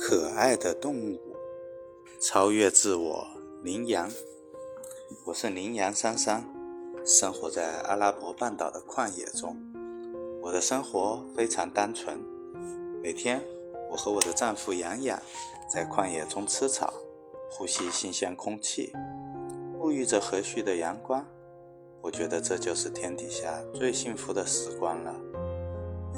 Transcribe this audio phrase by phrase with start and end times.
[0.00, 1.20] 可爱的动物，
[2.18, 3.26] 超越自我。
[3.62, 4.08] 羚羊，
[5.26, 6.42] 我是羚羊珊珊，
[7.04, 9.54] 生活在阿拉伯半岛的旷野中。
[10.40, 12.18] 我的生活非常单纯，
[13.02, 13.42] 每天
[13.90, 15.20] 我和我的丈夫洋洋
[15.70, 16.94] 在旷野中吃草，
[17.50, 18.92] 呼吸新鲜空气，
[19.78, 21.26] 沐浴着和煦的阳光。
[22.00, 25.14] 我觉得这就是天底下最幸福的时光了。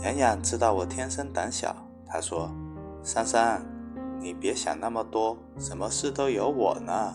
[0.04, 1.74] 洋洋知道我天生胆小，
[2.06, 2.48] 他说
[3.02, 3.62] ：“珊珊，
[4.18, 7.14] 你别想那么多，什么事都有我呢。”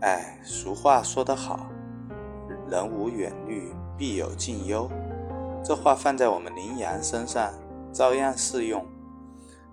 [0.00, 1.66] 哎，俗话说得好
[2.68, 4.90] ，“人无远虑，必有近忧。”
[5.64, 7.50] 这话放在我们羚羊身上
[7.92, 8.84] 照样适用。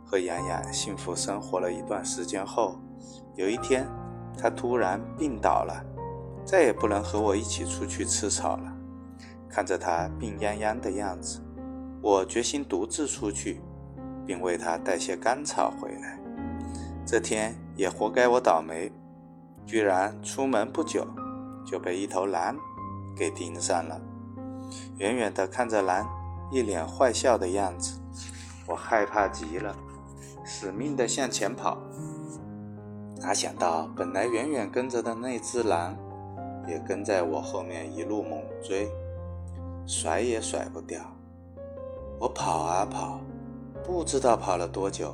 [0.05, 2.79] 和洋洋幸福生活了一段时间后，
[3.35, 3.87] 有一天，
[4.37, 5.83] 他突然病倒了。
[6.45, 8.73] 再也不能和我一起出去吃草了。
[9.49, 11.39] 看着他病殃殃的样子，
[12.01, 13.61] 我决心独自出去，
[14.31, 16.17] 并为他带些干草回来。
[17.05, 18.89] 这天也活该我倒霉，
[19.65, 21.05] 居然出门不久
[21.65, 22.55] 就被一头狼
[23.13, 23.99] 给盯上了。
[24.99, 26.07] 远远地看着狼
[26.49, 27.99] 一脸坏笑的样子，
[28.65, 29.75] 我害怕极了，
[30.45, 31.77] 死命的向前跑。
[33.17, 35.93] 哪想到本来远远跟着的那只狼。
[36.67, 38.87] 也跟在我后面一路猛追，
[39.85, 41.01] 甩也甩不掉。
[42.19, 43.19] 我跑啊跑，
[43.83, 45.13] 不知道跑了多久，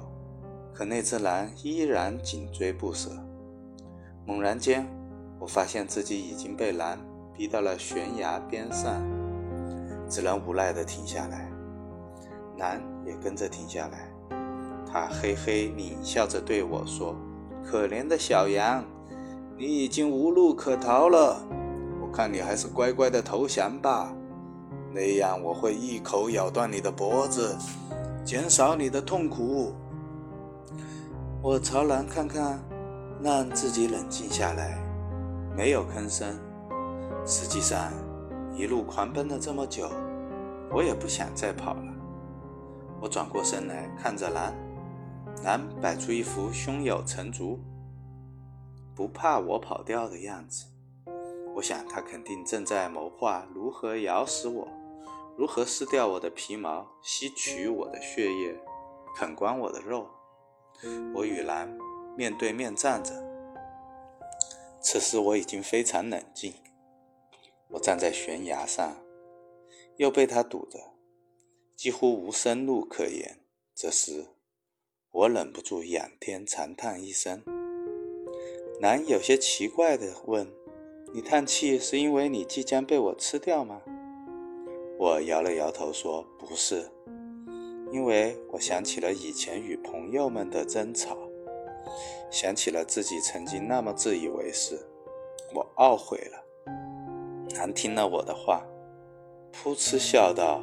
[0.73, 3.09] 可那只狼依然紧追不舍。
[4.25, 4.85] 猛然间，
[5.39, 6.97] 我发现自己已经被狼
[7.33, 9.01] 逼到了悬崖边上，
[10.09, 11.49] 只能无奈地停下来。
[12.57, 14.11] 狼也跟着停下来，
[14.85, 17.15] 他嘿嘿狞笑着对我说
[17.65, 18.83] ：“可怜的小羊。”
[19.57, 21.41] 你已经无路可逃了，
[21.99, 24.13] 我看你还是乖乖的投降吧，
[24.93, 27.55] 那样我会一口咬断你的脖子，
[28.27, 29.73] 减少你的痛苦。
[31.41, 32.61] 我朝南看看，
[33.23, 34.77] 让自己冷静下来，
[35.55, 36.37] 没有吭声。
[37.25, 37.89] 实际上，
[38.53, 39.89] 一路狂奔了这么久，
[40.69, 41.93] 我也不想再跑了。
[42.99, 44.53] 我转过身来看着狼，
[45.45, 47.57] 狼摆出一副胸有成竹。
[48.93, 50.65] 不怕我跑掉的样子，
[51.55, 54.67] 我想他肯定正在谋划如何咬死我，
[55.37, 58.59] 如何撕掉我的皮毛，吸取我的血液，
[59.15, 60.09] 啃光我的肉。
[61.13, 61.77] 我与狼
[62.17, 63.13] 面对面站着，
[64.81, 66.55] 此时我已经非常冷静。
[67.69, 68.97] 我站在悬崖上，
[69.97, 70.79] 又被他堵着，
[71.75, 73.39] 几乎无生路可言。
[73.75, 74.29] 这时，
[75.11, 77.43] 我忍不住仰天长叹一声。
[78.81, 80.51] 狼有些奇怪地问
[81.13, 83.83] ：“你叹气是因为你即将被我吃掉吗？”
[84.99, 86.89] 我摇了摇头说：“不是，
[87.91, 91.15] 因为我想起了以前与朋友们的争吵，
[92.31, 94.75] 想起了自己曾经那么自以为是，
[95.53, 96.43] 我懊悔了。”
[97.57, 98.63] 狼听了我的话，
[99.53, 100.61] 噗嗤笑道：“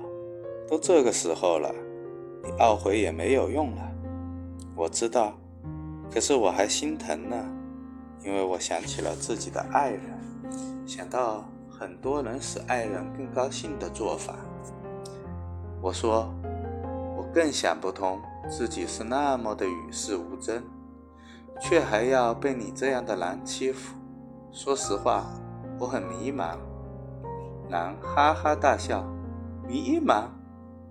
[0.69, 1.73] 都这个时候了，
[2.43, 3.89] 你懊悔也没有用了。
[4.77, 5.39] 我知道，
[6.11, 7.37] 可是我还心疼呢。”
[8.25, 10.01] 因为我想起了自己的爱人，
[10.87, 11.45] 想到
[11.85, 14.37] 很多能使爱人更高兴的做法，
[15.83, 16.33] 我说，
[17.15, 18.19] 我更想不通
[18.49, 20.63] 自己是那么的与世无争，
[21.61, 23.95] 却还要被你这样的狼欺负。
[24.51, 25.27] 说实话，
[25.79, 26.57] 我很迷茫。
[27.69, 29.05] 狼哈哈大笑，
[29.69, 30.25] 迷茫？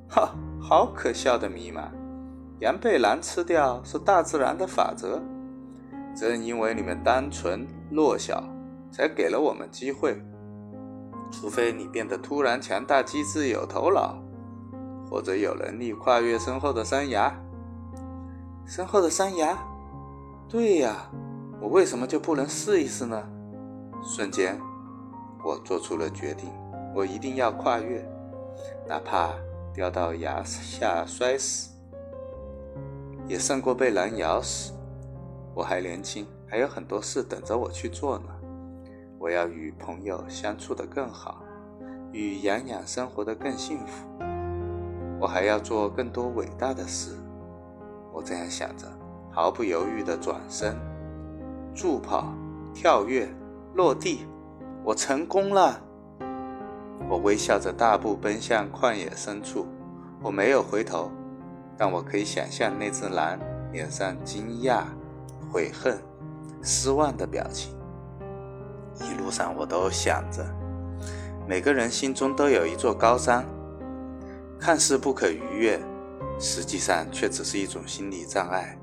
[0.07, 1.85] 哈，好可笑的迷茫！
[2.59, 5.19] 羊被狼吃掉是大自然的法则。
[6.15, 8.43] 正因为你们单纯弱小，
[8.91, 10.21] 才给了我们机会。
[11.33, 14.15] 除非你变得突然强大、机智、有头脑，
[15.09, 17.35] 或者有能力跨越身后的山崖。
[18.65, 19.57] 身后的山崖？
[20.47, 21.09] 对呀，
[21.59, 23.21] 我为什么就不能试一试呢？
[24.03, 24.59] 瞬间，
[25.43, 26.47] 我做出了决定：
[26.95, 28.07] 我一定要跨越，
[28.87, 29.31] 哪怕
[29.73, 31.71] 掉到崖下摔死，
[33.27, 34.71] 也胜过被狼咬死。
[35.55, 38.25] 我还年轻，还有很多事等着我去做呢。
[39.23, 41.41] 我要与朋友相处得更好，
[42.11, 44.05] 与洋洋生活得更幸福。
[45.17, 47.15] 我还要做更多伟大的事。
[48.11, 48.85] 我这样想着，
[49.31, 50.75] 毫不犹豫地转身，
[51.73, 52.33] 助跑、
[52.73, 53.33] 跳跃、
[53.75, 54.27] 落地，
[54.83, 55.81] 我成功了！
[57.07, 59.65] 我微笑着大步奔向旷野深处。
[60.21, 61.09] 我没有回头，
[61.77, 63.39] 但我可以想象那只狼
[63.71, 64.83] 脸上惊讶。
[65.49, 65.97] 悔恨、
[66.61, 67.73] 失望的表情，
[69.03, 70.45] 一路上我都想着，
[71.47, 73.45] 每个人心中都有一座高山，
[74.59, 75.79] 看似不可逾越，
[76.39, 78.77] 实际上却只是一种心理障碍。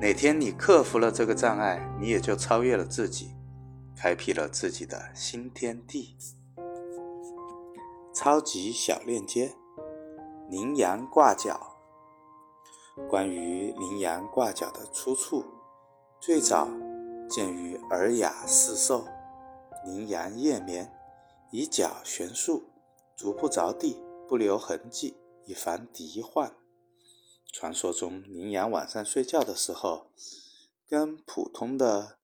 [0.00, 3.34] 哪天你克服了这个障碍，你也就超越了自己，
[3.96, 6.16] 开辟了自己的新天地。
[8.14, 9.54] 超级小链接：
[10.48, 11.58] 羚羊挂角。
[13.08, 15.44] 关于羚羊挂角的出处，
[16.20, 16.68] 最早
[17.28, 19.04] 见于《尔雅释兽》
[19.84, 20.92] ：“羚羊夜眠，
[21.50, 22.64] 以脚悬树，
[23.16, 23.96] 足不着地，
[24.28, 25.16] 不留痕迹，
[25.46, 26.52] 以防敌患。”
[27.52, 30.10] 传说中，羚羊晚上睡觉的时候，
[30.88, 32.18] 跟普通的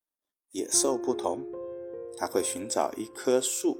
[0.52, 1.44] 野兽不同，
[2.17, 3.79] 它会寻找一棵树，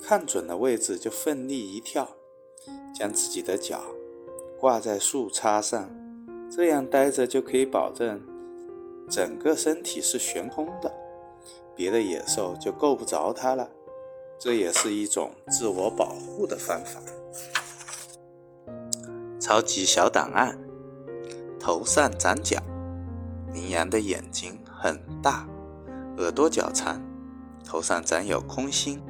[0.00, 2.16] 看准了位置就奋力一跳，
[2.94, 3.82] 将自己的脚
[4.60, 5.90] 挂在树杈上。
[6.50, 8.20] 这样待着就可以保证
[9.08, 10.92] 整个身体是悬空的，
[11.74, 13.68] 别的野兽就够不着它了。
[14.38, 17.00] 这也是一种自我保护的方法。
[19.38, 20.58] 超级小档案：
[21.60, 22.58] 头上长角，
[23.52, 25.46] 羚羊的眼睛很大，
[26.18, 27.00] 耳朵较长，
[27.64, 29.00] 头上长有空心，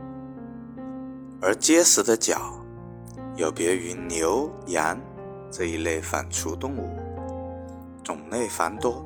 [1.41, 2.39] 而结实的角
[3.37, 5.01] 有别于牛、羊
[5.51, 6.89] 这一类反刍动物。
[8.03, 9.03] 种类繁多，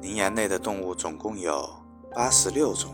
[0.00, 1.68] 羚羊类的动物总共有
[2.14, 2.90] 八十六种，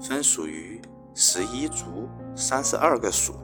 [0.00, 0.80] 分属于
[1.14, 3.34] 十一族三十二个属。